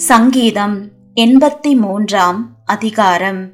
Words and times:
சங்கீதம் 0.00 0.88
எண்பத்தி 1.14 1.76
மூன்றாம் 1.76 2.56
அதிகாரம். 2.64 3.52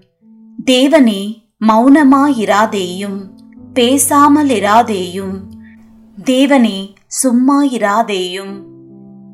தேவனே 0.64 1.42
மௌனமாயிராதேயும் 1.66 3.18
பேசாமலிராதேயும் 3.74 5.36
தேவனே 6.24 6.94
சும்மாயிராதேயும். 7.22 8.62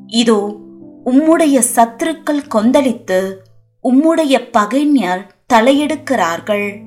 இதோ 0.07 0.57
உம்முடைய 1.05 1.61
சத்துருக்கள் 1.75 2.41
கொந்தளித்து 2.55 3.37
உம்முடைய 3.83 4.51
பகைஞர் 4.51 5.45
தலையெடுக்கிறார்கள். 5.53 6.77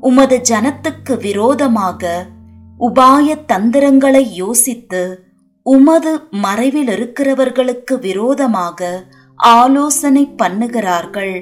உமது 0.00 0.40
ஜனத்துக்கு 0.48 1.20
விரோதமாக 1.20 2.26
உபாய 2.80 3.44
தந்திரங்களை 3.46 4.34
யோசித்து 4.34 5.24
உமது 5.62 6.28
மறைவில் 6.30 6.88
இருக்கிறவர்களுக்கு 6.88 8.00
விரோதமாக 8.00 9.04
ஆலோசனை 9.36 10.34
பண்ணுகிறார்கள். 10.42 11.36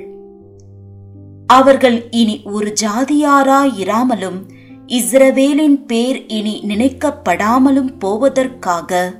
அவர்கள் 1.46 2.08
இனி 2.10 2.42
ஒரு 2.44 2.72
ஜாதியாராயிராமலும் 2.80 4.38
இஸ்ரவேலின் 4.86 5.86
பேர் 5.86 6.26
இனி 6.26 6.62
நினைக்கப்படாமலும் 6.68 7.92
போவதற்காக 7.98 9.12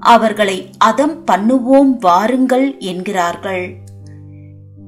அவர்களை 0.00 0.70
அதம் 0.78 1.24
பண்ணுவோம் 1.24 1.98
வாருங்கள் 1.98 2.78
என்கிறார்கள். 2.78 3.76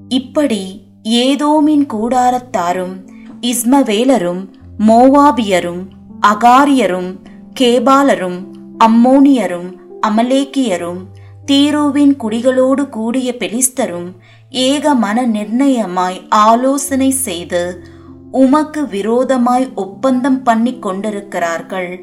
இப்படி 0.08 0.88
ஏதோமின் 1.08 1.86
கூடாரத்தாரும் 1.86 2.94
இஸ்மவேலரும் 3.40 4.48
மோவாபியரும் 4.86 5.82
அகாரியரும் 6.20 7.20
கேபாலரும் 7.52 8.38
அம்மோனியரும் 8.78 9.68
அமலேக்கியரும் 10.06 11.00
தீருவின் 11.50 12.12
குடிகளோடு 12.16 12.88
கூடிய 12.88 13.34
பெலிஸ்தரும் 13.38 14.12
ஏக 14.50 14.94
மன 14.94 15.26
நிர்ணயமாய் 15.26 16.28
ஆலோசனை 16.28 17.10
செய்து 17.10 17.84
உமக்கு 18.30 18.88
விரோதமாய் 18.88 19.72
ஒப்பந்தம் 19.74 20.42
பண்ணி 20.42 20.78
கொண்டிருக்கிறார்கள். 20.78 22.00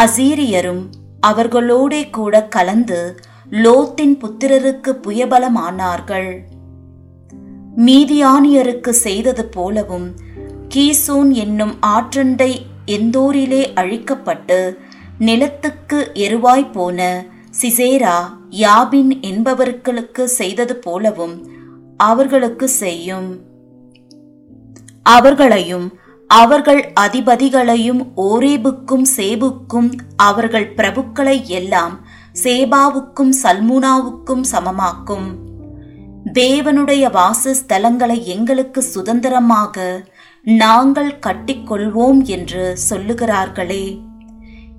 அசீரியரும் 0.00 0.82
அவர்களோடே 1.26 2.10
கூட 2.10 2.44
கலந்து 2.44 3.20
லோத்தின் 3.50 4.16
புத்திரருக்கு 4.16 4.92
புயபலமானார்கள். 5.02 6.30
மீதியானியருக்கு 7.76 8.88
செய்தது 8.88 9.44
போலவும் 9.44 10.14
கீசோன் 10.74 11.32
என்னும் 11.32 11.74
ஆற்றண்டை 11.80 12.66
எந்தோரிலே 12.86 13.72
அழிக்கப்பட்டு 13.74 14.76
நிலத்துக்கு 15.18 16.10
எருவாய் 16.14 16.72
போன 16.72 17.24
சிசேரா 17.62 18.16
யாபின் 18.50 19.20
என்பவர்களுக்கு 19.20 20.24
செய்தது 20.24 20.76
போலவும் 20.76 21.48
அவர்களுக்கு 21.96 22.68
செய்யும். 22.68 23.40
அவர்களையும் 25.02 25.98
அவர்கள் 26.28 26.92
அதிபதிகளையும் 27.00 28.06
ஓரேபுக்கும் 28.16 29.04
சேபுக்கும் 29.16 29.92
அவர்கள் 30.16 30.74
பிரபுக்களை 30.74 31.44
எல்லாம் 31.44 32.06
சேபாவுக்கும் 32.42 33.32
சல்முனாவுக்கும் 33.42 34.44
சமமாக்கும். 34.52 35.28
தேவனுடைய 36.32 37.04
வாசஸ்தலங்களை 37.10 38.22
எங்களுக்கு 38.22 38.82
சுதந்திரமாக 38.82 40.04
நாங்கள் 40.42 41.18
கட்டிக்கொள்வோம் 41.26 42.22
என்று 42.22 42.76
சொல்லுகிறார்களே. 42.90 44.00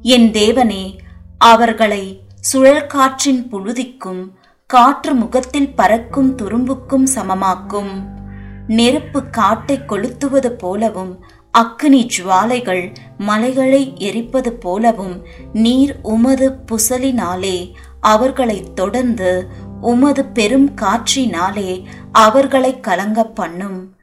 என் 0.02 0.31
தேவனே 0.31 0.98
அவர்களை 1.38 2.22
சுழற்காற்றின் 2.40 3.42
புழுதிக்கும் 3.50 4.32
காற்று 4.66 5.14
முகத்தில் 5.14 5.76
பறக்கும் 5.76 6.36
துரும்புக்கும் 6.36 7.08
சமமாக்கும். 7.16 7.92
நெருப்பு 8.68 9.30
காட்டை 9.30 9.80
கொளுத்துவது 9.80 10.46
போலவும் 10.46 11.24
அக்னி 11.58 12.10
ஜுவாலைகள் 12.18 12.96
மலைகளை 13.18 13.94
எரிப்பது 13.95 14.54
போலவும் 14.54 15.26
நீர் 15.54 16.00
உமது 16.02 16.58
புசலினாலே 16.66 17.73
அவர்களை 18.02 18.73
தொடர்ந்து 18.73 19.48
உமது 19.82 20.26
பெரும் 20.26 20.70
காற்றினாலே 20.76 21.84
அவர்களை 22.11 22.80
கலங்க 22.80 23.23
பண்ணும். 23.23 23.95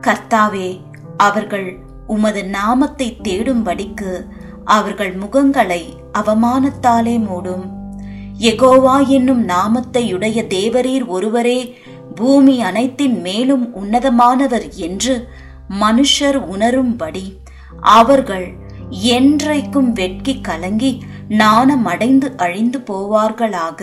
கர்த்தாவே 0.00 0.80
அவர்கள் 1.16 1.78
உமது 2.06 2.44
நாமத்தை 2.44 3.18
தேடும்படிக்கு 3.22 4.24
அவர்கள் 4.64 5.16
முகங்களை 5.16 5.82
அவமானத்தாலே 6.12 7.18
மூடும். 7.26 7.79
எகோவா 8.40 9.06
என்னும் 9.06 9.48
நாமத்தையுடைய 9.48 10.38
தேவரீர் 10.48 11.06
ஒருவரே 11.06 11.74
பூமி 12.14 12.62
அனைத்தின் 12.62 13.20
மேலும் 13.20 13.64
உன்னதமானவர் 13.76 14.74
என்று 14.74 15.28
மனுஷர் 15.80 16.38
உணரும்படி 16.52 17.24
அவர்கள் 17.80 18.52
என்றைக்கும் 19.04 19.92
வெட்கி 19.92 20.40
கலங்கி 20.40 21.02
நாணமடைந்து 21.28 22.32
அழிந்து 22.36 22.78
போவார்களாக. 22.78 23.82